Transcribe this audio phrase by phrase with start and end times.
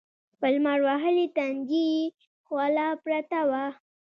[0.39, 2.11] په لمر وهلي تندي يې
[2.45, 3.65] خوله پرته وه.